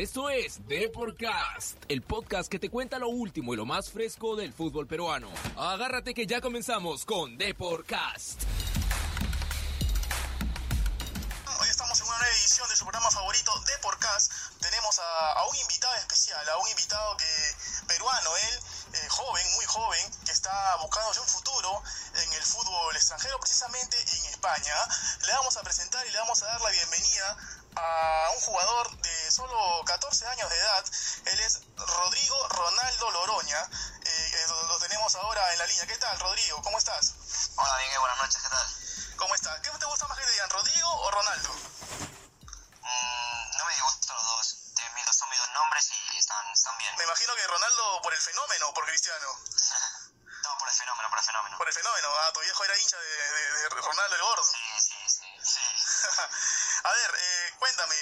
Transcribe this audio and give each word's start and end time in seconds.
Esto 0.00 0.30
es 0.30 0.66
Deporcast, 0.66 1.76
el 1.88 2.00
podcast 2.00 2.50
que 2.50 2.58
te 2.58 2.70
cuenta 2.70 2.98
lo 2.98 3.10
último 3.10 3.52
y 3.52 3.58
lo 3.58 3.66
más 3.66 3.90
fresco 3.90 4.34
del 4.34 4.54
fútbol 4.54 4.86
peruano. 4.86 5.28
Agárrate 5.58 6.14
que 6.14 6.26
ya 6.26 6.40
comenzamos 6.40 7.04
con 7.04 7.36
Deporcast. 7.36 8.40
Hoy 11.60 11.68
estamos 11.68 12.00
en 12.00 12.06
una 12.06 12.16
nueva 12.16 12.32
edición 12.32 12.66
de 12.70 12.76
su 12.76 12.84
programa 12.86 13.10
favorito 13.10 13.52
Deporcast. 13.76 14.32
Tenemos 14.62 14.98
a, 15.00 15.32
a 15.32 15.46
un 15.46 15.56
invitado 15.56 15.94
especial, 15.96 16.48
a 16.48 16.56
un 16.56 16.68
invitado 16.70 17.18
que 17.18 17.84
peruano, 17.86 18.30
él, 18.38 18.58
eh, 18.94 19.08
joven, 19.10 19.44
muy 19.56 19.66
joven, 19.66 20.00
que 20.24 20.32
está 20.32 20.76
buscándose 20.76 21.20
un 21.20 21.28
futuro 21.28 21.82
en 22.14 22.32
el 22.32 22.42
fútbol 22.42 22.96
extranjero, 22.96 23.38
precisamente 23.38 23.98
en 24.00 24.24
España. 24.32 24.74
Le 25.26 25.32
vamos 25.34 25.58
a 25.58 25.62
presentar 25.62 26.06
y 26.06 26.10
le 26.10 26.18
vamos 26.20 26.42
a 26.42 26.46
dar 26.46 26.60
la 26.62 26.70
bienvenida 26.70 27.36
a 27.76 28.30
un 28.34 28.40
jugador 28.40 28.90
de 29.02 29.09
solo 29.30 29.82
14 29.84 30.26
años 30.28 30.50
de 30.50 30.58
edad. 30.58 30.84
Él 31.26 31.40
es 31.40 31.60
Rodrigo 31.76 32.48
Ronaldo 32.48 33.10
Loroña. 33.10 33.68
Eh, 34.04 34.44
lo, 34.48 34.62
lo 34.68 34.78
tenemos 34.78 35.14
ahora 35.16 35.52
en 35.52 35.58
la 35.58 35.66
línea. 35.66 35.86
¿Qué 35.86 35.96
tal, 35.98 36.18
Rodrigo? 36.20 36.62
¿Cómo 36.62 36.78
estás? 36.78 37.14
Hola 37.56 37.76
Miguel, 37.78 38.00
buenas 38.00 38.18
noches, 38.18 38.42
¿qué 38.42 38.48
tal? 38.48 38.66
¿Cómo 39.16 39.34
estás? 39.34 39.60
¿Qué 39.60 39.70
te 39.70 39.86
gusta 39.86 40.06
más 40.08 40.18
que 40.18 40.24
te 40.24 40.30
digan, 40.32 40.50
Rodrigo 40.50 40.90
o 40.90 41.10
Ronaldo? 41.10 41.50
Mm, 42.80 43.58
no 43.58 43.64
me 43.66 43.72
disgustan 43.74 44.16
los 44.16 44.26
dos. 44.26 44.56
Son 45.10 45.28
mis 45.28 45.38
dos 45.38 45.50
nombres 45.50 45.90
y 45.90 46.16
están, 46.18 46.46
están 46.52 46.78
bien. 46.78 46.94
Me 46.96 47.04
imagino 47.04 47.34
que 47.34 47.46
Ronaldo 47.46 48.00
por 48.02 48.14
el 48.14 48.20
fenómeno 48.20 48.68
o 48.68 48.74
por 48.74 48.86
Cristiano. 48.86 49.26
No, 50.40 50.56
por 50.56 50.68
el 50.70 50.74
fenómeno, 50.74 51.10
por 51.10 51.18
el 51.18 51.24
fenómeno. 51.24 51.58
Por 51.58 51.68
el 51.68 51.74
fenómeno. 51.74 52.08
Ah, 52.22 52.32
tu 52.32 52.40
viejo 52.40 52.64
era 52.64 52.78
hincha 52.78 52.96
de, 52.96 53.08
de- 53.08 53.50
de 53.60 53.68
Ronaldo 53.68 54.16
el 54.16 54.22
Gordo. 54.22 54.42
Sí, 54.42 54.56
sí, 54.80 54.94
sí, 55.06 55.26
sí. 55.42 55.60
a 56.84 56.92
ver, 56.92 57.14
eh, 57.18 57.54
cuéntame, 57.58 57.94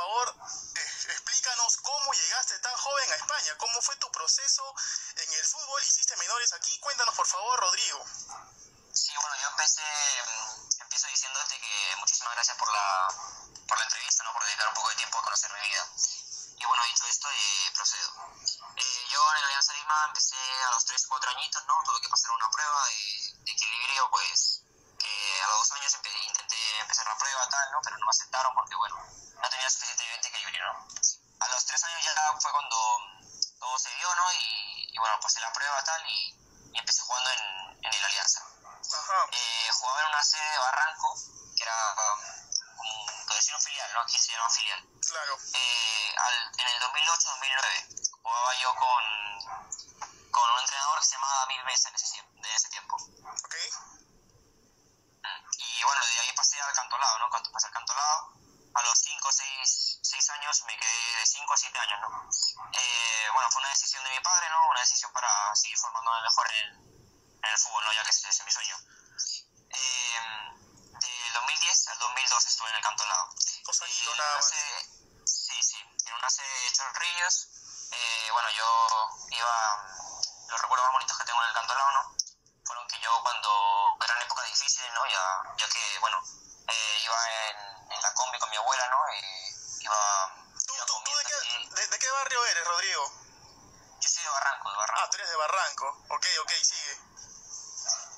favor, 0.00 0.34
eh, 0.76 1.12
explícanos 1.12 1.76
cómo 1.78 2.12
llegaste 2.12 2.58
tan 2.60 2.76
joven 2.76 3.12
a 3.12 3.16
España, 3.16 3.56
cómo 3.58 3.80
fue 3.82 3.96
tu 3.96 4.10
proceso 4.12 4.74
en 5.16 5.32
el 5.32 5.44
fútbol, 5.46 5.82
hiciste 5.82 6.16
menores 6.16 6.52
aquí, 6.54 6.78
cuéntanos 6.80 7.14
por 7.14 7.26
favor, 7.26 7.60
Rodrigo. 7.60 8.04
Sí, 8.92 9.12
bueno, 9.14 9.36
yo 9.42 9.48
empecé, 9.48 9.82
mm, 10.26 10.82
empiezo 10.82 11.06
diciéndote 11.06 11.60
que 11.60 11.96
muchísimas 11.98 12.34
gracias 12.34 12.56
por 12.56 12.70
la, 12.72 13.08
por 13.68 13.78
la 13.78 13.84
entrevista, 13.84 14.24
¿no? 14.24 14.32
Por 14.32 14.44
dedicar 14.44 14.68
un 14.68 14.74
poco 14.74 14.88
de 14.88 14.96
tiempo 14.96 15.18
a 15.18 15.22
conocer 15.22 15.52
mi 15.52 15.68
vida. 15.68 15.86
Y 16.56 16.64
bueno, 16.66 16.82
dicho 16.84 17.04
esto, 17.06 17.28
eh, 17.30 17.72
procedo. 17.74 18.10
Eh, 18.76 19.06
yo 19.10 19.20
en 19.38 19.44
Alianza 19.44 19.72
Lima 19.74 20.04
empecé 20.08 20.36
a 20.66 20.70
los 20.72 20.84
3, 20.84 21.06
4 21.06 21.30
añitos, 21.30 21.64
¿no? 21.66 21.74
Tuve 21.84 22.00
que 22.00 22.08
pasar 22.08 22.30
una 22.32 22.50
prueba 22.50 22.84
de, 22.86 23.32
de 23.44 23.52
equilibrio, 23.52 24.10
pues, 24.10 24.62
que 24.98 25.42
a 25.42 25.46
los 25.48 25.58
dos 25.60 25.72
años 25.72 25.94
empe- 25.94 26.24
intenté 26.26 26.78
empezar 26.80 27.06
la 27.06 27.16
prueba, 27.16 27.48
tal, 27.48 27.72
¿no? 27.72 27.78
Pero 27.82 27.96
no 27.96 28.06
me 28.06 28.10
aceptaron 28.10 28.54
porque, 28.54 28.74
bueno, 28.74 28.96
no 29.40 29.48
tenía 29.48 29.68
equilibrio, 29.68 29.89
¿no? 30.60 30.88
A 31.40 31.48
los 31.48 31.64
3 31.66 31.84
años 31.84 32.04
ya 32.04 32.32
fue 32.40 32.50
cuando 32.52 32.76
todo 33.58 33.78
se 33.78 33.90
dio, 33.94 34.14
¿no? 34.14 34.32
Y, 34.32 34.90
y 34.94 34.98
bueno, 34.98 35.18
pasé 35.20 35.40
la 35.40 35.52
prueba, 35.52 35.82
tal, 35.84 36.02
y, 36.08 36.34
y 36.72 36.78
empecé 36.78 37.00
jugando 37.02 37.30
en, 37.30 37.84
en 37.86 37.94
el 37.94 38.04
Alianza. 38.04 38.40
Ajá, 38.42 39.26
Eh, 39.32 39.68
jugaba 39.72 40.00
en 40.00 40.06
una 40.08 40.22
sede 40.22 40.50
de 40.50 40.58
Barranco, 40.58 41.14
que 41.56 41.62
era 41.62 41.94
um, 41.94 42.20
como 42.76 43.04
un 43.04 43.10
un 43.10 43.60
filial, 43.60 43.92
¿no? 43.94 44.00
Aquí 44.00 44.18
se 44.18 44.32
llama 44.32 44.50
filial. 44.50 44.84
claro. 45.08 45.36
Eh, 45.54 46.14
al- 46.18 46.52
en 46.60 46.66
el 46.68 46.80
2008-2009 46.82 48.12
jugaba 48.22 48.54
yo 48.54 48.74
con, 48.76 49.02
con 50.30 50.50
un 50.50 50.58
entrenador 50.60 50.98
que 51.00 51.04
se 51.06 51.12
llamaba 51.14 51.34
David 51.46 51.62
Mesa 51.64 51.88
en 51.88 51.94
ese, 51.94 52.22
de 52.32 52.54
ese 52.54 52.68
tiempo. 52.68 52.96
Ok, 52.96 53.54
Mm. 55.22 55.44
Y 55.58 55.82
bueno, 55.84 56.00
de 56.06 56.20
ahí 56.20 56.32
pasé 56.34 56.60
al 56.60 56.72
cantolado, 56.72 57.18
¿no? 57.18 57.28
Cuando 57.30 57.50
pasé 57.52 57.66
al 57.66 57.72
cantolado, 57.72 58.32
a 58.74 58.82
los 58.82 58.98
5 58.98 59.28
o 59.28 59.32
6, 59.32 60.30
años 60.30 60.62
me 60.66 60.76
quedé 60.78 61.16
de 61.20 61.26
5 61.26 61.52
a 61.52 61.56
7 61.56 61.78
años, 61.78 62.00
¿no? 62.00 62.30
Eh, 62.72 63.28
bueno, 63.32 63.50
fue 63.50 63.60
una 63.60 63.70
decisión 63.70 64.04
de 64.04 64.10
mi 64.10 64.20
padre, 64.20 64.48
¿no? 64.48 64.68
Una 64.70 64.80
decisión 64.80 65.12
para 65.12 65.54
seguir 65.56 65.76
formándome 65.78 66.22
mejor 66.22 66.46
en, 66.52 66.68
en 67.42 67.50
el 67.50 67.58
fútbol, 67.58 67.84
¿no? 67.84 67.92
Ya 67.92 68.04
que 68.04 68.10
ese 68.10 68.28
es 68.28 68.44
mi 68.44 68.52
sueño. 68.52 68.76
Eh, 69.70 70.18
del 71.00 71.32
2010 71.32 71.88
al 71.88 71.98
2012 71.98 72.48
estuve 72.48 72.68
en 72.70 72.76
el 72.76 72.82
cantolado. 72.82 73.26
dos 73.64 73.80
Y 73.80 73.84
añitos 73.84 74.14
en 74.14 74.20
una 74.20 74.42
sede- 74.42 74.86
sí, 75.24 75.62
sí, 75.62 75.76
en 76.06 76.14
una 76.14 76.30
sede 76.30 76.60
de 76.64 76.72
Chorrillos. 76.72 77.48
Eh, 77.92 78.28
bueno, 78.32 78.48
yo 78.50 79.08
iba, 79.30 79.86
los 80.48 80.60
recuerdos 80.60 80.86
más 80.86 80.92
bonitos 80.92 81.18
que 81.18 81.24
tengo 81.24 81.42
en 81.42 81.48
el 81.48 81.54
cantolao, 81.54 81.90
¿no? 81.92 82.16
Fueron 82.64 82.86
que 82.86 83.00
yo 83.00 83.20
cuando 83.22 83.50
eran 84.04 84.22
épocas 84.22 84.46
difíciles, 84.46 84.92
¿no? 84.94 85.06
Ya, 85.06 85.42
ya 85.58 85.68
que, 85.68 85.98
bueno, 85.98 86.18
eh, 86.68 87.00
iba 87.04 87.16
en, 87.50 87.56
combi 88.20 88.38
con 88.38 88.50
mi 88.50 88.56
abuela, 88.56 88.86
¿no? 88.88 88.98
Eh, 89.08 89.54
iba, 89.80 90.34
¿Tú, 90.66 90.74
iba 90.74 90.84
tú- 90.86 91.02
tú 91.04 91.10
de, 91.16 91.24
qué, 91.24 91.34
y- 91.48 91.68
de, 91.74 91.86
de 91.88 91.98
qué 91.98 92.10
barrio 92.10 92.44
eres, 92.46 92.64
Rodrigo? 92.66 93.12
Yo 94.00 94.08
soy 94.08 94.22
de 94.22 94.28
Barranco, 94.30 94.70
de 94.70 94.76
Barranco. 94.76 95.00
Ah, 95.02 95.10
tú 95.10 95.16
eres 95.16 95.30
de 95.30 95.36
Barranco. 95.36 95.86
Ok, 96.08 96.26
ok, 96.42 96.50
sigue. 96.62 96.94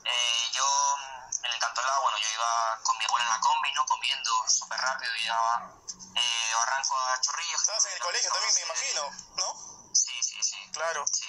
Eh, 0.04 0.50
yo 0.52 0.66
en 1.44 1.50
el 1.52 1.58
cantolao, 1.60 2.02
bueno, 2.02 2.18
yo 2.18 2.28
iba 2.28 2.80
con 2.82 2.98
mi 2.98 3.04
abuela 3.04 3.24
en 3.26 3.30
la 3.34 3.40
combi, 3.40 3.72
¿no? 3.72 3.86
Comiendo 3.86 4.30
súper 4.48 4.80
rápido, 4.80 5.14
y 5.16 5.20
llegaba 5.22 5.70
eh, 6.16 6.46
de 6.48 6.54
Barranco 6.54 6.98
a 6.98 7.20
Chorrillos. 7.20 7.60
Estabas 7.60 7.84
en 7.86 7.92
el 7.92 8.00
colegio 8.00 8.32
también, 8.32 8.54
me 8.54 8.60
imagino, 8.62 9.10
¿no? 9.36 9.94
Sí, 9.94 10.22
sí, 10.22 10.42
sí. 10.42 10.70
Claro. 10.72 11.04
Sí. 11.06 11.26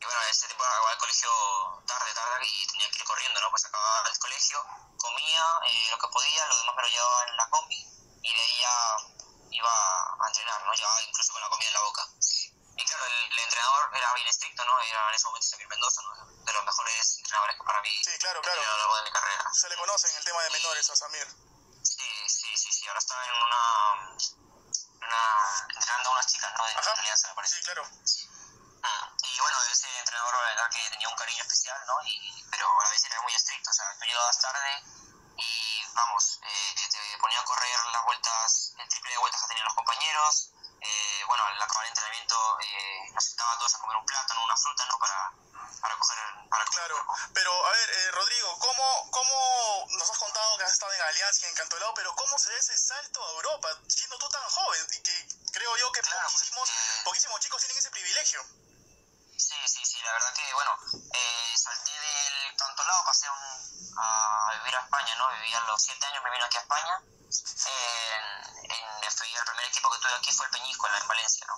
Y 0.00 0.04
bueno, 0.04 0.20
ese 0.30 0.46
tiempo 0.46 0.64
acababa 0.64 0.92
el 0.92 0.98
colegio 0.98 1.30
y 2.42 2.66
tenía 2.66 2.90
que 2.90 2.98
ir 2.98 3.04
corriendo, 3.04 3.40
¿no? 3.40 3.50
Pues 3.50 3.64
acababa 3.64 4.08
el 4.08 4.18
colegio, 4.18 4.64
comía 4.96 5.44
eh, 5.66 5.88
lo 5.90 5.98
que 5.98 6.08
podía, 6.08 6.46
lo 6.46 6.58
demás 6.58 6.76
me 6.76 6.82
lo 6.82 6.88
llevaba 6.88 7.24
en 7.28 7.36
la 7.36 7.48
combi 7.50 7.86
y 8.22 8.34
de 8.34 8.40
ahí 8.40 8.58
ya 8.60 8.96
iba 9.50 9.70
a 9.70 10.26
entrenar, 10.28 10.62
¿no? 10.64 10.72
Llevaba 10.74 11.02
incluso 11.02 11.32
con 11.32 11.42
la 11.42 11.48
comida 11.48 11.68
en 11.68 11.74
la 11.74 11.80
boca. 11.80 12.04
Y 12.78 12.84
claro, 12.84 13.04
el, 13.06 13.32
el 13.32 13.38
entrenador 13.40 13.90
era 13.96 14.14
bien 14.14 14.28
estricto, 14.28 14.64
¿no? 14.64 14.80
Era 14.80 15.08
en 15.08 15.14
ese 15.14 15.26
momento 15.26 15.46
Samir 15.48 15.68
Mendoza, 15.68 16.02
¿no? 16.02 16.44
De 16.44 16.52
los 16.52 16.64
mejores 16.64 17.16
entrenadores 17.18 17.56
que 17.56 17.64
para 17.64 17.82
mí 17.82 17.90
Sí, 18.04 18.18
claro, 18.18 18.40
claro. 18.40 18.60
a 18.60 18.64
lo 18.64 18.76
largo 18.78 18.96
de 18.96 19.02
mi 19.02 19.10
carrera. 19.12 19.44
Se 19.52 19.68
le 19.68 19.76
conoce 19.76 20.10
en 20.10 20.16
el 20.16 20.24
tema 20.24 20.42
de 20.42 20.50
menores 20.50 20.90
a 20.90 20.96
Samir. 20.96 21.26
Sí, 21.82 22.28
sí, 22.28 22.56
sí, 22.56 22.72
sí. 22.72 22.86
Ahora 22.86 22.98
está 23.00 23.14
en 23.26 23.34
una... 23.42 24.18
una 25.02 25.66
entrenando 25.74 26.08
a 26.10 26.12
unas 26.12 26.26
chicas, 26.26 26.52
¿no? 26.56 26.66
De 26.66 26.72
Ajá. 26.74 26.92
Alianza, 26.92 27.28
me 27.28 27.34
parece. 27.34 27.56
Sí, 27.56 27.62
claro 27.62 27.82
Y 27.82 29.40
bueno, 29.40 29.58
ese 29.72 29.98
entrenador 29.98 30.34
la 30.34 30.40
verdad 30.40 30.70
que 30.70 30.90
tenía 30.90 31.08
un 31.08 31.16
cariño 31.16 31.42
especial, 31.42 31.77
¿no? 31.88 31.94
Y, 32.04 32.44
pero 32.50 32.68
a 32.68 32.90
vez 32.90 33.04
era 33.04 33.20
muy 33.22 33.34
estricto, 33.34 33.70
o 33.70 33.72
sea, 33.72 33.86
tú 33.98 34.04
llegabas 34.04 34.40
tarde 34.40 34.82
y 35.36 35.82
vamos, 35.94 36.40
eh, 36.42 36.88
te 36.90 37.18
ponía 37.18 37.40
a 37.40 37.44
correr 37.44 37.78
las 37.92 38.04
vueltas, 38.04 38.74
el 38.78 38.88
triple 38.88 39.12
de 39.12 39.18
vueltas 39.18 39.42
que 39.42 39.48
tenían 39.48 39.66
los 39.66 39.74
compañeros. 39.74 40.50
Eh, 40.80 41.24
bueno, 41.26 41.44
al 41.44 41.60
acabar 41.60 41.84
el 41.84 41.90
entrenamiento 41.90 42.36
eh, 42.60 43.10
nos 43.12 43.24
sentaba 43.24 43.52
a 43.52 43.58
todos 43.58 43.74
a 43.74 43.78
comer 43.80 43.96
un 43.96 44.06
plátano, 44.06 44.44
una 44.44 44.56
fruta, 44.56 44.84
¿no? 44.86 44.98
Para, 44.98 45.32
para 45.80 45.96
coger... 45.96 46.18
Para 46.48 46.64
Claro, 46.68 46.94
cuerpo. 46.94 47.14
pero 47.34 47.66
a 47.66 47.70
ver, 47.72 47.90
eh, 47.90 48.10
Rodrigo, 48.12 48.58
¿cómo, 48.58 49.10
¿cómo 49.10 49.86
nos 49.98 50.10
has 50.10 50.18
contado 50.18 50.58
que 50.58 50.64
has 50.64 50.72
estado 50.72 50.92
en 50.92 51.02
Alianza 51.02 51.46
y 51.46 51.48
en 51.48 51.54
Cantolao, 51.54 51.94
pero 51.94 52.14
cómo 52.14 52.38
se 52.38 52.50
da 52.50 52.58
ese 52.58 52.76
salto 52.78 53.24
a 53.24 53.30
Europa, 53.32 53.68
siendo 53.88 54.18
tú 54.18 54.28
tan 54.28 54.42
joven 54.42 54.86
y 54.92 55.02
que 55.02 55.28
creo 55.52 55.76
yo 55.76 55.90
que 55.92 56.00
Claro, 56.02 56.20
pues, 56.22 56.34
poquísimos, 56.34 56.68
eh, 56.68 57.02
poquísimos 57.04 57.40
chicos 57.40 57.60
tienen 57.62 57.78
ese 57.78 57.90
privilegio? 57.90 58.42
Sí, 59.36 59.56
sí, 59.66 59.84
sí, 59.84 59.98
la 60.02 60.12
verdad 60.12 60.34
que, 60.34 60.54
bueno, 60.54 60.78
eh, 61.14 61.47
salté 61.68 61.92
del 61.92 62.56
cantolado, 62.56 63.04
pasé 63.04 63.26
a, 63.26 63.32
un- 63.32 63.94
a 63.98 64.52
vivir 64.58 64.76
a 64.76 64.80
España, 64.80 65.14
¿no? 65.16 65.28
Viví 65.30 65.54
a 65.54 65.60
los 65.60 65.82
siete 65.82 66.06
años, 66.06 66.22
me 66.24 66.30
vine 66.30 66.44
aquí 66.44 66.56
a 66.56 66.60
España. 66.60 67.00
En, 67.68 68.70
en, 68.70 69.04
el 69.04 69.44
primer 69.44 69.66
equipo 69.66 69.90
que 69.90 69.98
tuve 69.98 70.14
aquí 70.14 70.32
fue 70.32 70.46
el 70.46 70.52
Peñíscola, 70.52 70.98
en 70.98 71.08
Valencia, 71.08 71.46
¿no? 71.46 71.56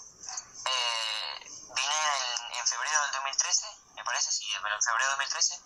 Eh, 0.66 1.40
vine 1.74 1.94
en, 1.94 2.52
en 2.58 2.66
febrero 2.66 3.02
del 3.02 3.12
2013, 3.12 3.66
me 3.94 4.04
parece, 4.04 4.32
sí, 4.32 4.50
en 4.52 4.62
febrero 4.82 5.10
del 5.10 5.18
2013. 5.18 5.60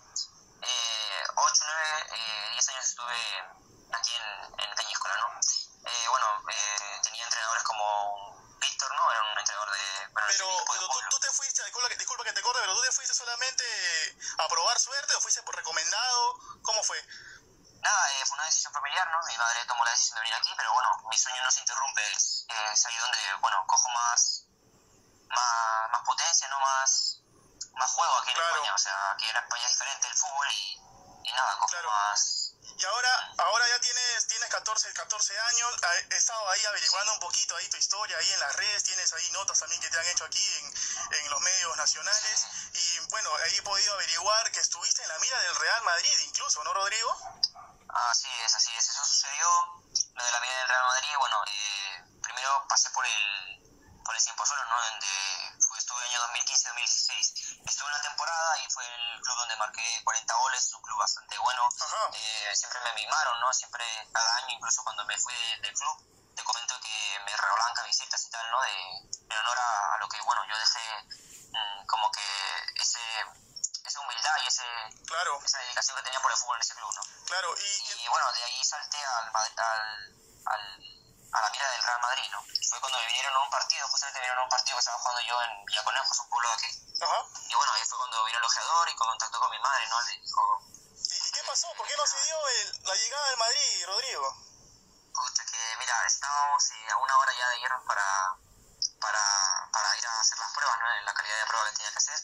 Eh, 0.61 1.23
8, 1.35 1.63
9, 1.65 2.05
eh, 2.11 2.49
10 2.53 2.69
años 2.69 2.85
estuve 2.85 3.39
aquí 3.93 4.13
en, 4.15 4.59
en 4.61 4.75
Peñíscola, 4.75 5.15
¿no? 5.17 5.39
Eh, 5.85 6.07
bueno, 6.09 6.27
eh, 6.49 6.99
tenía 7.03 7.23
entrenadores 7.23 7.63
como 7.63 8.35
Víctor, 8.59 8.95
¿no? 8.95 9.11
Era 9.11 9.21
un 9.23 9.37
entrenador 9.39 9.71
de... 9.71 10.07
bueno, 10.13 10.27
Pero, 10.27 10.47
de 10.47 10.53
equipo 10.55 10.73
de 10.73 10.79
pero 10.79 10.87
tú, 10.87 10.93
pueblo. 10.93 11.09
tú 11.09 11.19
te 11.19 11.31
fuiste, 11.31 11.63
disculpa 11.63 11.89
que, 11.89 11.97
disculpa 11.97 12.23
que 12.23 12.33
te 12.33 12.41
corte, 12.41 12.59
pero 12.61 12.75
tú 12.75 12.81
te 12.81 12.91
fuiste 12.91 13.13
solamente 13.13 13.63
a 14.45 14.49
probar 14.49 14.79
suerte 14.79 15.15
o 15.15 15.21
fuiste 15.21 15.41
por 15.43 15.55
recomendado, 15.55 16.39
¿cómo 16.63 16.83
fue? 16.83 17.01
Nada, 17.81 18.11
eh, 18.13 18.25
fue 18.25 18.35
una 18.35 18.45
decisión 18.45 18.73
familiar, 18.73 19.07
¿no? 19.11 19.19
Mi 19.27 19.37
madre 19.37 19.65
tomó 19.65 19.83
la 19.85 19.91
decisión 19.91 20.15
de 20.15 20.21
venir 20.21 20.35
aquí, 20.35 20.51
pero 20.57 20.73
bueno, 20.73 20.89
mi 21.09 21.17
sueño 21.17 21.43
no 21.43 21.51
se 21.51 21.59
interrumpe, 21.59 22.11
es, 22.13 22.45
es 22.73 22.85
ahí 22.85 22.97
donde, 22.97 23.33
bueno, 23.41 23.63
cojo 23.67 23.89
más, 23.89 24.45
más, 25.29 25.89
más 25.91 26.01
potencia, 26.05 26.47
¿no? 26.49 26.59
Más, 26.59 27.17
más 27.73 27.91
juego 27.91 28.15
aquí 28.17 28.29
en 28.29 28.35
Claro. 28.35 28.55
España, 28.55 28.73
o 28.73 28.77
sea, 28.77 29.11
aquí 29.11 29.29
en 29.29 29.35
España 29.37 29.63
es 29.65 29.71
diferente 29.71 30.07
el 30.07 30.15
fútbol 30.15 30.47
y, 30.51 30.81
y 31.29 31.31
nada, 31.33 31.53
cojo 31.57 31.67
Claro. 31.67 31.89
más... 31.89 32.44
Y 32.77 32.83
ahora, 32.85 33.33
ahora 33.37 33.67
ya 33.69 33.79
tienes, 33.79 34.27
tienes 34.27 34.49
14, 34.49 34.91
14 34.93 35.39
años, 35.39 35.75
ha- 35.83 35.97
he 36.13 36.17
estado 36.17 36.49
ahí 36.49 36.65
averiguando 36.65 37.13
un 37.13 37.19
poquito 37.19 37.55
ahí 37.55 37.67
tu 37.69 37.77
historia, 37.77 38.17
ahí 38.17 38.31
en 38.31 38.39
las 38.39 38.55
redes, 38.57 38.83
tienes 38.83 39.13
ahí 39.13 39.29
notas 39.31 39.59
también 39.59 39.81
que 39.81 39.89
te 39.89 39.97
han 39.99 40.05
hecho 40.07 40.25
aquí 40.25 40.45
en, 40.59 40.73
en 41.13 41.29
los 41.29 41.41
medios 41.41 41.77
nacionales. 41.77 42.45
Y 42.73 42.99
bueno, 43.11 43.33
ahí 43.37 43.55
he 43.57 43.61
podido 43.61 43.93
averiguar 43.93 44.51
que 44.51 44.59
estuviste 44.59 45.01
en 45.03 45.07
la 45.09 45.19
mira 45.19 45.39
del 45.41 45.55
Real 45.55 45.83
Madrid 45.83 46.17
incluso, 46.25 46.63
¿no, 46.63 46.73
Rodrigo? 46.73 47.17
Así 48.11 48.27
es, 48.43 48.53
así 48.55 48.75
es. 48.75 48.89
Eso 48.89 49.05
sucedió. 49.05 49.47
Lo 50.15 50.23
de 50.25 50.31
la 50.31 50.39
vida 50.41 50.57
del 50.59 50.67
Real 50.67 50.83
Madrid, 50.83 51.09
bueno, 51.19 51.41
eh, 51.47 52.03
primero 52.21 52.65
pasé 52.67 52.89
por 52.89 53.05
el, 53.05 54.01
por 54.03 54.15
el 54.15 54.21
Cienpozuelo, 54.21 54.65
¿no? 54.65 54.81
Donde 54.81 55.07
estuve 55.77 56.03
año 56.03 56.19
2015-2016. 56.27 57.44
Estuve 57.65 57.87
una 57.87 58.01
temporada 58.01 58.59
y 58.59 58.69
fue 58.69 58.85
el 58.85 59.21
club 59.21 59.37
donde 59.37 59.55
marqué 59.55 60.01
40 60.03 60.33
goles, 60.35 60.73
un 60.73 60.81
club 60.83 60.99
bastante 60.99 61.37
bueno. 61.39 61.67
Eh, 62.13 62.55
siempre 62.55 62.79
me 62.81 62.93
mimaron, 62.93 63.39
¿no? 63.39 63.51
Siempre, 63.53 63.83
cada 64.13 64.35
año, 64.37 64.55
incluso 64.55 64.83
cuando 64.83 65.03
me 65.05 65.17
fui 65.17 65.33
del 65.61 65.73
club, 65.73 65.97
te 66.35 66.43
comento 66.43 66.79
que 66.79 67.19
me 67.25 67.35
regalaban 67.35 67.73
camisetas 67.73 68.23
y 68.23 68.29
tal, 68.29 68.51
¿no? 68.51 68.61
De, 68.61 68.71
en 69.25 69.37
honor 69.37 69.57
a, 69.57 69.97
lo 69.99 70.07
que, 70.07 70.21
bueno, 70.21 70.45
yo 70.45 70.57
dejé 70.57 71.03
mm, 71.51 71.85
como 71.87 72.11
que 72.11 72.21
ese 72.75 72.99
esa 73.85 73.99
humildad 73.99 74.37
y 74.43 74.47
ese, 74.47 74.63
claro. 75.05 75.39
esa 75.43 75.59
dedicación 75.59 75.97
que 75.97 76.03
tenía 76.03 76.19
por 76.19 76.31
el 76.31 76.37
fútbol 76.37 76.57
en 76.57 76.61
ese 76.61 76.75
club, 76.75 76.91
¿no? 76.95 77.01
Claro, 77.25 77.53
y, 77.57 78.03
y 78.03 78.07
bueno, 78.07 78.31
de 78.33 78.43
ahí 78.43 78.63
salté 78.63 78.97
al, 78.97 79.31
al, 79.33 80.15
al, 80.45 80.94
a 81.35 81.41
la 81.41 81.49
mira 81.49 81.69
del 81.69 81.83
Real 81.83 81.99
Madrid, 81.99 82.29
¿no? 82.31 82.39
Fue 82.69 82.79
cuando 82.79 82.97
me 82.99 83.05
vinieron 83.07 83.35
a 83.35 83.39
un 83.43 83.49
partido, 83.49 83.87
justamente 83.89 84.19
me 84.19 84.23
vinieron 84.23 84.39
a 84.39 84.43
un 84.43 84.49
partido 84.49 84.75
que 84.75 84.79
estaba 84.79 84.97
jugando 84.99 85.21
yo 85.21 85.41
en 85.43 85.65
Villaconejos, 85.65 86.19
un 86.19 86.29
pueblo 86.29 86.47
de 86.49 86.55
aquí. 86.55 86.69
Ajá. 87.01 87.19
Y 87.49 87.55
bueno, 87.55 87.71
ahí 87.73 87.83
fue 87.83 87.97
cuando 87.97 88.25
vino 88.25 88.37
el 88.37 88.43
ojeador 88.43 88.89
y 88.89 88.95
contactó 88.95 89.39
con 89.39 89.51
mi 89.51 89.59
madre, 89.59 89.87
¿no? 89.89 90.01
Le 90.01 90.19
dijo... 90.19 90.61
¿Y, 90.95 91.31
qué 91.31 91.43
pasó? 91.43 91.67
¿Por 91.75 91.87
qué 91.87 91.95
no 91.97 92.07
se 92.07 92.23
dio 92.23 92.35
el, 92.47 92.83
la 92.83 92.95
llegada 92.95 93.27
del 93.29 93.37
Madrid, 93.37 93.85
Rodrigo? 93.85 94.37
Pucha, 95.13 95.45
que 95.45 95.77
mira, 95.77 96.05
estábamos 96.07 96.71
eh, 96.71 96.91
a 96.91 96.97
una 96.97 97.17
hora 97.17 97.33
ya 97.33 97.49
de 97.49 97.59
irnos 97.59 97.83
para, 97.85 98.37
para, 98.99 99.69
para 99.71 99.97
ir 99.97 100.07
a 100.07 100.19
hacer 100.19 100.37
las 100.39 100.53
pruebas, 100.53 100.79
¿no? 100.79 100.93
En 100.95 101.05
la 101.05 101.13
calidad 101.13 101.39
de 101.39 101.45
prueba 101.47 101.65
que 101.67 101.75
tenía 101.75 101.91
que 101.91 101.97
hacer. 101.97 102.19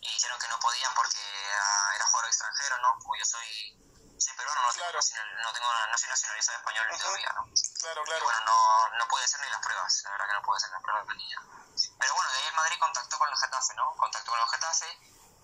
Y 0.00 0.08
dijeron 0.12 0.38
que 0.38 0.48
no 0.48 0.60
podían 0.60 0.94
porque 0.94 1.18
era, 1.18 1.96
era 1.96 2.06
jugador 2.06 2.28
extranjero, 2.28 2.78
¿no? 2.78 2.98
Como 3.00 3.16
yo 3.16 3.24
soy 3.24 3.89
peruano, 4.40 4.62
no, 4.62 4.72
claro. 4.72 4.98
tengo, 5.00 5.24
no, 5.44 5.52
tengo, 5.52 5.68
no 5.90 5.98
soy 5.98 6.08
nacionalizado 6.08 6.58
español 6.58 6.86
uh 6.88 6.94
-huh. 6.94 7.00
todavía, 7.00 7.32
¿no? 7.36 7.42
Claro, 7.80 8.00
claro. 8.04 8.20
Y 8.20 8.24
bueno, 8.24 8.40
no, 8.48 8.88
no 8.96 9.08
pude 9.08 9.24
hacer 9.24 9.40
ni 9.40 9.50
las 9.50 9.60
pruebas, 9.60 10.02
la 10.04 10.10
verdad 10.10 10.26
que 10.26 10.32
no 10.34 10.42
pude 10.42 10.56
hacer 10.56 10.70
las 10.70 10.82
pruebas 10.82 11.06
de 11.06 11.14
niña. 11.14 11.38
Pero 12.00 12.14
bueno, 12.14 12.30
de 12.32 12.38
ahí 12.38 12.46
el 12.46 12.54
Madrid 12.54 12.78
contactó 12.80 13.18
con 13.18 13.28
el 13.28 13.36
Getafe, 13.36 13.74
¿no? 13.74 13.96
Contactó 13.96 14.30
con 14.30 14.40
el 14.40 14.48
Getafe 14.48 14.90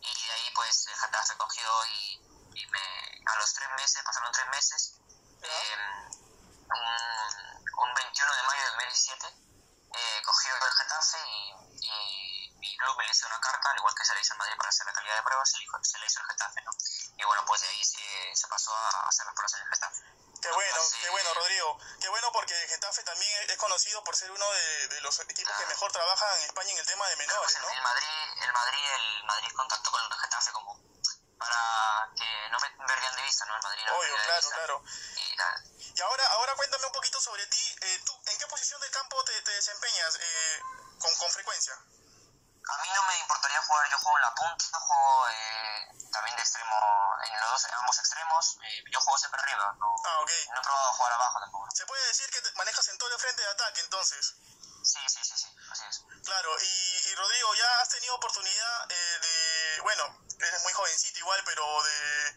y 0.01 0.27
de 0.27 0.33
ahí 0.33 0.51
pues 0.55 0.87
el 0.87 0.97
Getafe 0.97 1.37
cogió 1.37 1.87
y, 1.87 2.21
y 2.55 2.67
me, 2.67 3.23
a 3.27 3.35
los 3.37 3.53
tres 3.55 3.69
meses, 3.77 4.03
pasaron 4.05 4.33
tres 4.33 4.47
meses, 4.49 4.95
eh, 5.43 5.77
un, 6.73 7.89
un 7.89 7.95
21 7.95 8.35
de 8.35 8.43
mayo 8.43 8.63
de 8.63 8.69
2017, 8.71 9.27
eh, 9.97 10.23
cogió 10.25 10.55
el 10.57 10.73
Getafe 10.73 11.19
y, 11.27 11.55
y 11.81 12.51
mi 12.59 12.77
club 12.77 12.97
me 12.99 13.05
le 13.05 13.11
hizo 13.11 13.27
una 13.27 13.41
carta, 13.41 13.71
al 13.71 13.77
igual 13.77 13.95
que 13.95 14.05
se 14.05 14.15
le 14.15 14.21
hizo 14.21 14.33
en 14.35 14.39
Madrid 14.39 14.57
para 14.57 14.69
hacer 14.69 14.87
la 14.87 14.93
calidad 14.93 15.17
de 15.17 15.23
pruebas, 15.23 15.51
se 15.51 15.59
le 15.99 16.07
hizo 16.07 16.21
el 16.21 16.27
Getafe, 16.27 16.46
mejor 25.77 25.93
trabajan 25.93 26.39
en 26.39 26.45
España 26.45 26.73
en 26.73 26.79
el 26.79 26.87
tema 26.87 27.07
de 27.07 27.17
menores, 27.17 27.53
pues 27.53 27.61
¿no? 27.61 27.69
El 27.69 27.83
Madrid, 27.83 28.43
el 28.43 28.53
Madrid, 28.53 28.85
el 28.97 29.25
Madrid 29.25 29.53
contactó 29.55 29.91
con 29.91 30.01
el 30.01 30.19
Getafe 30.21 30.53
como 30.53 30.81
para 31.37 32.09
que 32.17 32.49
no 32.49 32.59
me 32.61 32.71
perdían 32.87 33.15
de 33.15 33.23
vista, 33.23 33.45
¿no? 33.45 33.57
El 33.57 33.63
Madrid 33.63 33.85
no 33.85 33.99
Obvio, 33.99 34.15
claro, 34.25 34.41
vista. 34.41 34.57
claro. 34.57 34.83
Y, 35.17 35.37
y, 35.93 36.01
ahora, 36.01 36.27
ahora 36.33 36.55
cuéntame 36.55 36.87
un 36.87 36.93
poquito 36.93 37.21
sobre 37.21 37.47
ti. 37.49 37.77
Eh, 37.83 38.03
¿tú, 38.07 38.19
¿En 38.25 38.39
qué 38.39 38.47
posición 38.47 38.81
del 38.81 38.91
campo 38.91 39.23
te, 39.25 39.43
te 39.43 39.51
desempeñas 39.51 40.17
eh, 40.17 40.63
con, 40.99 41.15
con 41.19 41.31
frecuencia? 41.31 41.75
A 41.75 42.83
mí 42.83 42.89
no 42.95 43.03
me 43.05 43.19
importaría 43.19 43.61
jugar, 43.61 43.91
yo 43.91 43.99
juego 43.99 44.17
en 44.17 44.23
la 44.23 44.35
punta, 44.35 44.79
juego 44.81 45.29
eh, 45.29 45.89
también 46.11 46.37
de 46.37 46.43
extremo, 46.43 46.77
en 47.23 47.41
los 47.41 47.51
dos, 47.51 47.65
en 47.67 47.75
ambos 47.75 47.99
extremos, 47.99 48.59
eh, 48.65 48.83
yo 48.91 49.01
juego 49.01 49.19
siempre 49.19 49.41
arriba, 49.43 49.77
no, 49.79 49.95
ah, 50.05 50.21
okay. 50.23 50.49
no 50.49 50.59
he 50.59 50.63
probado 50.65 50.93
jugar 50.95 51.13
abajo 51.13 51.41
tampoco. 51.41 51.69
¿Se 51.71 51.85
puede 51.85 52.07
decir 52.09 52.29
que 52.31 52.41
te 52.41 52.51
manejas 52.53 52.89
en 52.89 52.99
todo 52.99 53.13
el 53.13 53.21
frente 53.21 53.43
de 53.43 53.49
ataque 53.49 53.81
entonces? 53.83 54.35
Sí, 54.87 55.01
sí, 55.09 55.19
Claro, 56.27 56.51
y, 56.61 57.09
y 57.09 57.15
Rodrigo, 57.15 57.55
ya 57.55 57.81
has 57.81 57.89
tenido 57.89 58.15
oportunidad 58.17 58.91
eh, 58.91 59.19
de, 59.23 59.81
bueno, 59.83 60.19
eres 60.41 60.63
muy 60.65 60.73
jovencito 60.73 61.21
igual, 61.21 61.41
pero 61.45 61.65
de, 61.85 62.33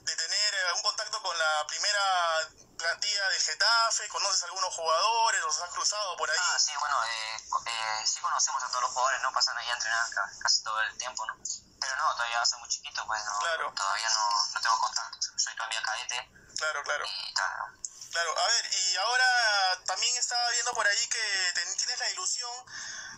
de 0.00 0.16
tener 0.16 0.66
algún 0.68 0.82
contacto 0.82 1.20
con 1.20 1.38
la 1.38 1.66
primera 1.66 2.48
plantilla 2.78 3.28
del 3.28 3.42
Getafe, 3.42 4.08
conoces 4.08 4.42
a 4.44 4.46
algunos 4.46 4.72
jugadores, 4.74 5.42
los 5.42 5.60
has 5.60 5.70
cruzado 5.70 6.16
por 6.16 6.30
ahí. 6.30 6.38
Ah, 6.40 6.58
sí, 6.58 6.72
bueno, 6.80 7.04
eh, 7.04 7.36
eh, 7.66 8.06
sí 8.06 8.18
conocemos 8.20 8.62
a 8.62 8.68
todos 8.68 8.80
los 8.80 8.90
jugadores, 8.92 9.20
¿no? 9.20 9.32
Pasan 9.32 9.58
ahí 9.58 9.68
a 9.68 9.74
entrenar 9.74 10.06
casi 10.42 10.62
todo 10.62 10.80
el 10.80 10.96
tiempo, 10.96 11.26
¿no? 11.26 11.34
Pero 11.80 11.96
no, 11.96 12.16
todavía 12.16 12.44
soy 12.46 12.58
muy 12.60 12.68
chiquito, 12.70 13.06
pues 13.06 13.24
no, 13.26 13.38
claro. 13.40 13.72
todavía 13.76 14.08
no, 14.08 14.46
no 14.54 14.60
tengo 14.62 14.78
contacto. 14.80 15.18
Soy 15.36 15.54
todavía 15.54 15.82
cadete. 15.82 16.30
Claro, 16.56 16.82
claro. 16.82 17.04
Y 17.06 17.34
tal, 17.34 17.58
¿no? 17.58 17.84
Claro, 18.10 18.38
a 18.38 18.46
ver, 18.46 18.74
y 18.74 18.96
ahora 18.96 19.82
también 19.84 20.16
estaba 20.16 20.48
viendo 20.50 20.72
por 20.72 20.86
ahí 20.86 21.08
que 21.08 21.52
ten, 21.54 21.76
tienes 21.76 21.98
la 21.98 22.10
ilusión 22.10 22.50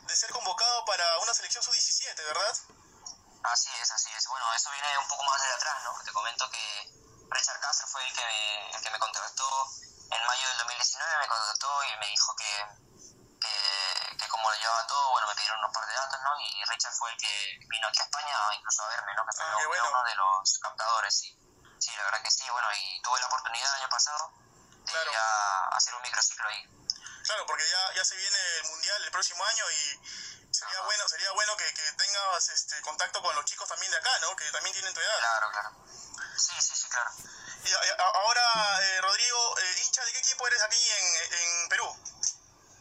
de 0.06 0.16
ser 0.16 0.30
convocado 0.30 0.84
para 0.84 1.18
una 1.18 1.34
selección 1.34 1.62
sub-17, 1.62 2.16
¿verdad? 2.16 2.56
Así 3.42 3.70
es, 3.80 3.90
así 3.90 4.10
es. 4.16 4.26
Bueno, 4.28 4.46
eso 4.54 4.70
viene 4.70 4.98
un 4.98 5.08
poco 5.08 5.24
más 5.24 5.42
de 5.42 5.52
atrás, 5.52 5.82
¿no? 5.84 5.92
Te 6.04 6.12
comento 6.12 6.50
que 6.50 6.90
Richard 7.30 7.60
Castro 7.60 7.86
fue 7.88 8.06
el 8.06 8.12
que 8.14 8.24
me, 8.24 8.70
el 8.70 8.82
que 8.82 8.90
me 8.90 8.98
contactó 8.98 9.46
en 10.10 10.26
mayo 10.26 10.48
del 10.48 10.58
2019, 10.58 11.18
me 11.18 11.28
contactó 11.28 11.84
y 11.84 11.96
me 11.98 12.06
dijo 12.06 12.36
que, 12.36 12.66
que, 13.40 14.16
que 14.16 14.28
como 14.28 14.50
lo 14.50 14.56
llevaba 14.56 14.86
todo, 14.86 15.10
bueno, 15.10 15.26
me 15.28 15.34
pidieron 15.34 15.58
unos 15.58 15.72
par 15.72 15.86
de 15.86 15.94
datos, 15.94 16.20
¿no? 16.22 16.40
Y 16.40 16.64
Richard 16.64 16.94
fue 16.94 17.10
el 17.10 17.18
que 17.18 17.58
vino 17.68 17.88
aquí 17.88 18.00
a 18.00 18.04
España 18.04 18.54
incluso 18.54 18.82
a 18.84 18.88
verme, 18.88 19.14
¿no? 19.14 19.26
Que 19.26 19.32
fue 19.36 19.44
ah, 19.46 19.66
bueno. 19.66 19.90
uno 19.90 20.04
de 20.04 20.14
los 20.14 20.58
captadores, 20.58 21.18
sí. 21.18 21.38
Sí, 21.78 21.90
la 21.96 22.04
verdad 22.04 22.22
que 22.22 22.30
sí, 22.30 22.48
bueno, 22.50 22.68
y 22.74 23.02
tuve 23.02 23.20
la 23.20 23.26
oportunidad 23.26 23.74
el 23.74 23.82
año 23.82 23.90
pasado 23.90 24.32
de 24.86 24.92
claro. 24.92 25.10
ir 25.10 25.18
a 25.18 25.68
hacer 25.76 25.94
un 25.94 26.02
microciclo 26.02 26.48
ahí. 26.48 26.85
Claro, 27.26 27.44
porque 27.46 27.68
ya, 27.68 27.94
ya 27.94 28.04
se 28.04 28.14
viene 28.14 28.38
el 28.58 28.64
Mundial 28.70 29.02
el 29.02 29.10
próximo 29.10 29.44
año 29.44 29.64
y 29.70 30.54
sería 30.54 30.78
Ajá. 30.78 30.84
bueno 30.84 31.08
sería 31.08 31.32
bueno 31.32 31.56
que, 31.56 31.74
que 31.74 31.92
tengas 31.92 32.48
este, 32.50 32.80
contacto 32.82 33.20
con 33.20 33.34
los 33.34 33.44
chicos 33.44 33.68
también 33.68 33.90
de 33.90 33.98
acá, 33.98 34.16
¿no? 34.20 34.36
Que 34.36 34.50
también 34.52 34.72
tienen 34.72 34.94
tu 34.94 35.00
edad. 35.00 35.18
Claro, 35.18 35.50
claro. 35.50 35.70
Sí, 36.38 36.54
sí, 36.60 36.76
sí, 36.76 36.88
claro. 36.88 37.10
Y 37.64 37.72
a, 37.72 37.78
a, 37.78 38.06
ahora, 38.22 38.80
eh, 38.80 39.00
Rodrigo, 39.00 39.58
eh, 39.58 39.82
hincha, 39.84 40.04
¿de 40.04 40.12
qué 40.12 40.18
equipo 40.18 40.46
eres 40.46 40.62
aquí 40.62 40.78
en, 40.78 41.32
en 41.34 41.68
Perú? 41.68 41.88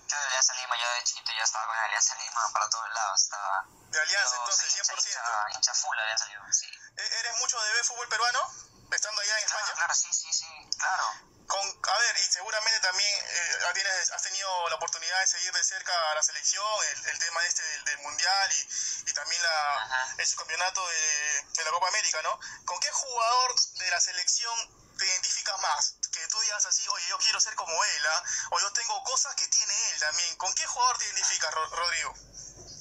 Yo 0.07 0.19
de 0.19 0.25
Alianza 0.27 0.53
Lima, 0.53 0.77
yo 0.77 0.93
de 0.93 1.03
chiquito 1.03 1.31
ya 1.35 1.43
estaba 1.43 1.65
con 1.65 1.75
Alianza 1.77 2.15
Lima 2.15 2.41
para 2.53 2.69
todos 2.69 2.89
lados. 2.93 3.23
Estaba, 3.23 3.65
de 3.89 3.99
Alianza, 3.99 4.35
entonces, 4.35 4.75
100%. 4.75 5.07
Hincha, 5.07 5.55
hincha 5.55 5.73
full 5.73 5.97
de 5.97 6.03
Alianza 6.03 6.25
Lima, 6.25 6.53
sí. 6.53 6.69
¿Eres 6.97 7.39
mucho 7.39 7.59
de 7.59 7.73
ver 7.73 7.83
fútbol 7.83 8.07
peruano? 8.09 8.53
Estando 8.91 9.21
allá 9.21 9.39
en 9.39 9.45
claro, 9.47 9.59
España. 9.59 9.75
Claro, 9.75 9.95
sí, 9.95 10.13
sí, 10.13 10.31
sí, 10.31 10.69
claro. 10.77 11.34
Con, 11.47 11.61
a 11.61 11.97
ver, 11.99 12.17
y 12.17 12.31
seguramente 12.31 12.79
también 12.79 13.25
eh, 13.27 13.71
tienes, 13.73 14.11
has 14.11 14.21
tenido 14.23 14.69
la 14.69 14.75
oportunidad 14.75 15.19
de 15.19 15.27
seguir 15.27 15.51
de 15.53 15.63
cerca 15.63 16.11
a 16.11 16.15
la 16.15 16.23
selección, 16.23 16.65
el, 16.91 17.05
el 17.09 17.19
tema 17.19 17.45
este 17.45 17.61
del, 17.61 17.85
del 17.85 17.97
Mundial 17.99 18.51
y, 18.51 19.09
y 19.09 19.13
también 19.13 19.41
la, 19.43 20.15
el 20.17 20.27
subcampeonato 20.27 20.87
de, 20.87 21.45
de 21.53 21.63
la 21.63 21.71
Copa 21.71 21.87
América, 21.89 22.21
¿no? 22.23 22.39
¿Con 22.65 22.79
qué 22.79 22.91
jugador 22.91 23.55
de 23.77 23.91
la 23.91 23.99
selección 23.99 24.55
te 24.97 25.05
identificas 25.05 25.59
más? 25.61 25.95
Que 26.11 26.27
tú 26.27 26.39
digas 26.39 26.65
así, 26.65 26.87
oye, 26.87 27.07
yo 27.09 27.17
quiero 27.19 27.39
ser 27.39 27.53
como 27.55 27.83
él, 27.83 28.05
¿eh? 28.05 28.23
o 28.51 28.59
yo 28.59 28.71
tengo 28.73 29.03
cosas 29.03 29.35
que 29.35 29.47
tiene 29.47 29.91
él 29.91 29.99
también. 29.99 30.35
¿Con 30.37 30.53
qué 30.55 30.65
jugador 30.65 30.97
te 30.97 31.05
identificas, 31.05 31.53
Rodrigo? 31.53 32.13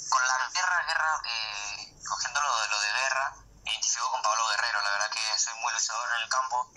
Con 0.09 0.29
la 0.29 0.51
guerra, 0.55 0.85
guerra, 0.87 1.21
eh, 1.27 1.95
cogiendo 2.09 2.41
lo 2.41 2.61
de, 2.61 2.69
lo 2.69 2.81
de 2.81 2.93
guerra, 2.93 3.37
me 3.65 3.73
identifico 3.73 4.11
con 4.11 4.23
Pablo 4.23 4.47
Guerrero, 4.49 4.81
la 4.83 4.91
verdad 4.91 5.11
que 5.11 5.39
soy 5.39 5.55
muy 5.55 5.73
luchador 5.73 6.09
en 6.17 6.23
el 6.23 6.29
campo, 6.29 6.71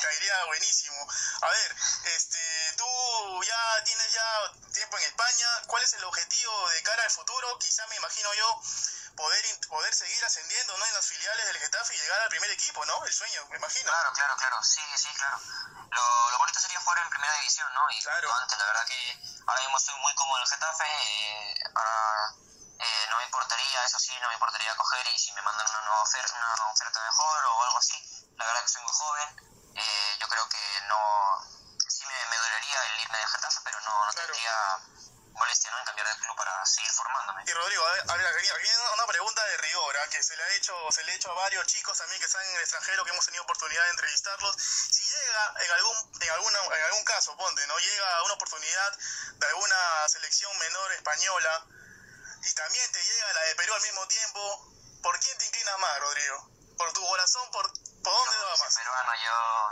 caería 0.00 0.44
buenísimo. 0.46 0.96
A 1.42 1.48
ver, 1.48 1.76
este, 2.16 2.74
tú 2.76 3.42
ya 3.44 3.84
tienes 3.84 4.12
ya 4.12 4.52
tiempo 4.72 4.98
en 4.98 5.04
España, 5.04 5.48
¿cuál 5.66 5.82
es 5.82 5.92
el 5.94 6.04
objetivo 6.04 6.68
de 6.70 6.82
cara 6.82 7.02
al 7.02 7.10
futuro? 7.10 7.58
Quizá 7.58 7.86
me 7.88 7.96
imagino 7.96 8.34
yo 8.34 8.62
poder 9.16 9.44
poder 9.68 9.94
seguir 9.94 10.22
ascendiendo 10.24 10.76
¿no? 10.76 10.84
en 10.84 10.94
las 10.94 11.06
filiales 11.06 11.46
del 11.46 11.58
Getafe 11.58 11.94
y 11.94 11.98
llegar 11.98 12.20
al 12.20 12.28
primer 12.28 12.50
equipo, 12.50 12.84
¿no? 12.84 13.04
El 13.04 13.12
sueño, 13.12 13.46
me 13.50 13.56
imagino. 13.56 13.90
Claro, 13.90 14.12
claro, 14.12 14.36
claro, 14.36 14.62
sí, 14.62 14.80
sí, 14.96 15.08
claro. 15.14 15.40
Lo, 15.90 16.30
lo 16.30 16.38
bonito 16.38 16.60
sería 16.60 16.80
jugar 16.80 16.98
en 16.98 17.10
primera 17.10 17.34
división, 17.38 17.72
¿no? 17.72 17.90
Y 17.90 18.02
claro. 18.02 18.34
antes, 18.34 18.58
la 18.58 18.66
verdad 18.66 18.86
que 18.86 19.18
ahora 19.46 19.60
mismo 19.62 19.76
estoy 19.78 19.94
muy 20.00 20.14
cómodo 20.14 20.36
en 20.36 20.42
el 20.42 20.48
Getafe, 20.50 20.84
eh, 20.84 21.54
ahora 21.74 22.34
eh, 22.78 23.06
no 23.08 23.16
me 23.16 23.24
importaría, 23.24 23.84
eso 23.84 23.98
sí, 23.98 24.05
no 24.20 24.28
me 24.28 24.34
importaría 24.34 24.76
coger 24.76 25.06
y 25.08 25.18
si 25.18 25.32
me 25.32 25.42
mandan 25.42 25.66
una 25.68 25.80
nueva 25.80 26.02
oferta, 26.02 26.34
una 26.34 26.70
oferta 26.70 27.00
mejor 27.02 27.44
o 27.44 27.62
algo 27.64 27.78
así, 27.78 28.26
la 28.36 28.46
verdad 28.46 28.62
que 28.62 28.68
soy 28.68 28.82
muy 28.82 28.92
joven, 28.92 29.28
eh, 29.74 30.16
yo 30.20 30.28
creo 30.28 30.48
que 30.48 30.80
no, 30.88 30.98
sí 31.88 32.04
me, 32.06 32.26
me 32.26 32.36
dolería 32.36 32.84
el 32.86 33.00
irme 33.00 33.18
del 33.18 33.28
Getafe, 33.28 33.60
pero 33.64 33.80
no, 33.80 34.04
no 34.04 34.12
claro. 34.12 34.32
tendría 34.32 34.80
molestia 35.36 35.70
¿no? 35.70 35.78
en 35.78 35.84
cambiar 35.84 36.08
de 36.08 36.16
club 36.16 36.36
para 36.36 36.66
seguir 36.66 36.90
formándome. 36.92 37.44
Y 37.46 37.52
Rodrigo, 37.52 37.86
a 37.86 37.92
ver, 38.16 38.26
aquí 38.26 38.68
una 38.94 39.06
pregunta 39.06 39.44
de 39.44 39.56
rigor, 39.58 39.96
¿ah? 39.98 40.08
que 40.08 40.22
se 40.22 40.36
le 40.36 40.42
ha 40.42 40.48
hecho, 40.54 40.74
se 40.90 41.04
le 41.04 41.12
ha 41.12 41.14
hecho 41.14 41.30
a 41.30 41.34
varios 41.34 41.66
chicos 41.66 41.96
también 41.98 42.20
que 42.20 42.26
están 42.26 42.44
en 42.46 42.56
el 42.56 42.60
extranjero, 42.62 43.04
que 43.04 43.10
hemos 43.10 43.24
tenido 43.24 43.42
oportunidad 43.44 43.84
de 43.84 43.90
entrevistarlos. 43.90 44.56
Si 44.56 45.02
llega 45.04 45.54
en 45.60 45.70
algún, 45.72 46.22
en 46.22 46.30
alguna, 46.30 46.58
en 46.64 46.84
algún 46.84 47.04
caso, 47.04 47.36
ponte, 47.36 47.66
¿no? 47.66 47.78
Llega 47.78 48.22
una 48.24 48.34
oportunidad 48.34 48.98
de 49.36 49.46
alguna 49.46 50.08
selección 50.08 50.58
menor 50.58 50.92
española 50.92 51.66
y 52.46 52.54
también 52.54 52.92
te 52.92 53.02
llega 53.02 53.32
la 53.32 53.40
de 53.42 53.54
Perú 53.56 53.74
al 53.74 53.82
mismo 53.82 54.06
tiempo, 54.08 54.72
¿por 55.02 55.18
quién 55.20 55.36
te 55.38 55.46
inclinas 55.46 55.78
más, 55.80 56.00
Rodrigo? 56.00 56.50
¿Por 56.78 56.92
tu 56.92 57.02
corazón? 57.06 57.50
¿Por, 57.50 57.66
por 58.02 58.12
dónde 58.12 58.36
Yo 58.36 58.46
va 58.46 58.56
más? 58.56 58.74
peruano, 58.74 59.12
yo, 59.24 59.70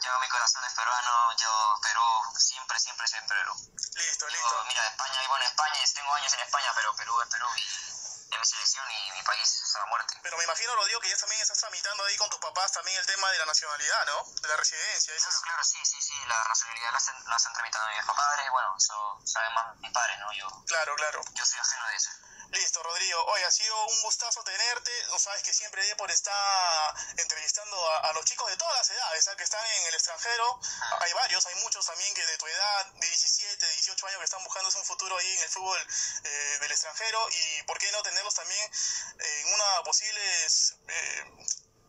yo 0.00 0.20
mi 0.20 0.28
corazón 0.28 0.64
es 0.64 0.72
peruano, 0.72 1.36
yo 1.36 1.80
Perú, 1.82 2.02
siempre, 2.38 2.78
siempre 2.78 3.06
soy 3.08 3.20
Perú. 3.28 3.52
Listo, 3.96 4.24
Yo, 4.28 4.32
listo. 4.32 4.64
mira, 4.68 4.86
España, 4.88 5.20
vivo 5.20 5.36
en 5.36 5.42
España, 5.42 5.80
tengo 5.94 6.14
años 6.14 6.32
en 6.32 6.40
España, 6.40 6.72
pero 6.74 6.96
Perú 6.96 7.20
es 7.22 7.28
Perú 7.28 7.46
y 7.56 8.05
es 8.30 8.38
mi 8.38 8.44
selección 8.46 8.84
y 8.90 9.12
mi 9.12 9.22
país 9.22 9.62
hasta 9.64 9.78
la 9.78 9.86
muerte. 9.86 10.18
Pero 10.22 10.36
me 10.36 10.44
imagino, 10.44 10.74
Rodrigo, 10.74 11.00
que 11.00 11.08
ya 11.08 11.16
también 11.16 11.40
estás 11.40 11.58
tramitando 11.58 12.04
ahí 12.04 12.16
con 12.16 12.28
tus 12.30 12.40
papás 12.40 12.72
también 12.72 12.98
el 12.98 13.06
tema 13.06 13.30
de 13.30 13.38
la 13.38 13.46
nacionalidad, 13.46 14.06
¿no? 14.06 14.24
De 14.42 14.48
la 14.48 14.56
residencia. 14.56 15.14
Claro, 15.14 15.30
es- 15.30 15.40
claro, 15.42 15.64
sí, 15.64 15.78
sí, 15.84 16.00
sí, 16.02 16.14
la 16.26 16.44
nacionalidad 16.48 16.92
la 16.92 17.36
están 17.36 17.52
tramitando 17.54 17.88
mis 17.88 18.04
padres, 18.06 18.50
bueno, 18.50 18.74
eso 18.76 19.20
saben 19.24 19.54
más 19.54 19.76
mis 19.78 19.92
padres, 19.92 20.18
¿no? 20.18 20.32
Yo, 20.32 20.48
Claro, 20.66 20.94
claro. 20.96 21.20
yo 21.34 21.44
soy 21.46 21.58
ajeno 21.58 21.86
de 21.88 21.96
eso. 21.96 22.10
Listo, 22.52 22.82
Rodrigo. 22.82 23.24
Oye, 23.26 23.44
ha 23.44 23.50
sido 23.50 23.86
un 23.86 24.02
gustazo 24.02 24.42
tenerte. 24.44 24.90
No 25.08 25.18
sabes 25.18 25.42
que 25.42 25.52
siempre 25.52 25.84
Depor 25.84 26.10
está 26.10 26.94
entrevistando 27.16 27.76
a, 28.02 28.12
los 28.12 28.24
chicos 28.24 28.48
de 28.48 28.56
todas 28.56 28.74
las 28.74 28.90
edades, 28.90 29.28
¿ah? 29.28 29.36
que 29.36 29.44
están 29.44 29.66
en 29.66 29.86
el 29.86 29.94
extranjero. 29.94 30.60
Hay 31.00 31.12
varios, 31.12 31.44
hay 31.46 31.54
muchos 31.56 31.84
también 31.84 32.14
que 32.14 32.24
de 32.24 32.38
tu 32.38 32.46
edad, 32.46 32.86
de 32.86 33.06
17, 33.06 33.66
18 33.72 34.06
años, 34.06 34.18
que 34.18 34.24
están 34.24 34.44
buscando 34.44 34.70
un 34.76 34.84
futuro 34.84 35.18
ahí 35.18 35.36
en 35.36 35.42
el 35.42 35.48
fútbol 35.48 35.86
eh, 36.24 36.58
del 36.60 36.70
extranjero. 36.70 37.28
Y 37.30 37.62
por 37.64 37.78
qué 37.78 37.90
no 37.92 38.02
tenerlos 38.02 38.34
también 38.34 38.70
en 39.18 39.54
una 39.54 39.82
posibles 39.84 40.76
eh, 40.88 41.24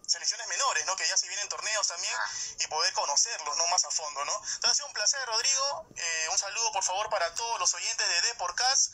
selecciones 0.08 0.48
menores, 0.48 0.86
¿no? 0.86 0.96
Que 0.96 1.08
ya 1.08 1.18
se 1.18 1.28
vienen 1.28 1.48
torneos 1.50 1.88
también 1.88 2.14
y 2.60 2.68
poder 2.68 2.94
conocerlos, 2.94 3.58
¿no? 3.58 3.68
Más 3.68 3.84
a 3.86 3.92
fondo, 3.92 4.24
¿no? 4.26 4.34
Entonces 4.56 4.72
ha 4.72 4.76
sido 4.76 4.88
un 4.88 4.94
placer, 4.94 5.20
Rodrigo. 5.28 5.86
Eh, 5.96 6.28
un 6.32 6.38
saludo, 6.38 6.72
por 6.72 6.84
favor, 6.84 7.10
para 7.10 7.34
todos 7.36 7.60
los 7.60 7.74
oyentes 7.74 8.08
de 8.08 8.22
Deporcast. 8.30 8.94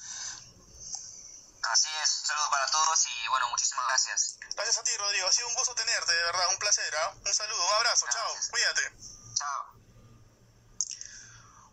Así 1.64 1.88
es, 2.04 2.20
un 2.20 2.26
saludo 2.28 2.50
para 2.50 2.68
todos 2.68 3.06
y 3.06 3.28
bueno, 3.30 3.50
muchísimas 3.50 3.88
gracias. 3.88 4.38
Gracias 4.54 4.78
a 4.78 4.84
ti, 4.84 4.98
Rodrigo. 4.98 5.28
Ha 5.28 5.32
sido 5.32 5.48
un 5.48 5.56
gusto 5.56 5.74
tenerte, 5.76 6.12
de 6.12 6.24
verdad. 6.24 6.48
Un 6.50 6.60
placer, 6.60 6.96
¿ah? 6.98 7.14
Un 7.26 7.34
saludo, 7.34 7.66
un 7.66 7.74
abrazo. 7.76 8.06
Chao. 8.12 8.36
Cuídate. 8.52 8.92
Chao. 9.34 9.74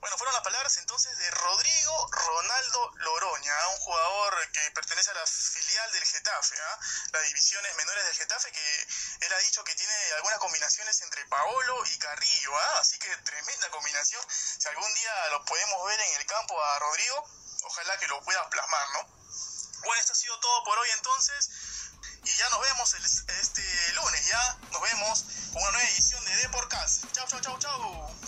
Bueno, 0.00 0.16
fueron 0.16 0.32
las 0.32 0.42
palabras 0.42 0.74
entonces 0.78 1.16
de 1.18 1.30
Rodrigo 1.30 2.08
Ronaldo 2.10 2.90
Loroña, 3.00 3.54
¿ah? 3.54 3.68
un 3.68 3.76
jugador 3.80 4.50
que 4.52 4.70
pertenece 4.70 5.10
a 5.10 5.14
la 5.14 5.26
filial 5.26 5.92
del 5.92 6.04
Getafe, 6.06 6.56
¿ah? 6.58 6.78
las 7.12 7.22
divisiones 7.26 7.76
menores 7.76 8.04
del 8.06 8.14
Getafe, 8.14 8.50
que 8.50 8.86
él 9.20 9.32
ha 9.34 9.38
dicho 9.40 9.62
que 9.62 9.74
tiene 9.74 9.92
algunas 10.16 10.38
combinaciones 10.38 11.02
entre 11.02 11.26
Paolo 11.26 11.84
y 11.84 11.98
Carrillo, 11.98 12.58
¿ah? 12.58 12.78
así 12.78 12.98
que 12.98 13.14
tremenda 13.18 13.68
combinación. 13.70 14.24
Si 14.30 14.66
algún 14.68 14.94
día 14.94 15.28
lo 15.32 15.44
podemos 15.44 15.86
ver 15.86 16.00
en 16.00 16.14
el 16.16 16.26
campo 16.26 16.62
a 16.64 16.78
Rodrigo, 16.78 17.28
ojalá 17.64 17.98
que 17.98 18.08
lo 18.08 18.22
pueda 18.22 18.48
plasmar, 18.48 18.90
¿no? 18.92 19.19
Bueno, 19.84 20.00
esto 20.00 20.12
ha 20.12 20.16
sido 20.16 20.38
todo 20.40 20.64
por 20.64 20.78
hoy 20.78 20.88
entonces. 20.96 21.50
Y 22.24 22.36
ya 22.36 22.48
nos 22.50 22.60
vemos 22.60 22.94
el- 22.94 23.04
este 23.40 23.92
lunes, 23.94 24.26
ya 24.26 24.58
nos 24.72 24.82
vemos 24.82 25.24
con 25.52 25.62
una 25.62 25.70
nueva 25.72 25.88
edición 25.88 26.24
de 26.24 26.36
Deporcast. 26.36 27.04
Chau, 27.12 27.26
chau, 27.28 27.40
chau, 27.40 27.58
chau. 27.58 28.19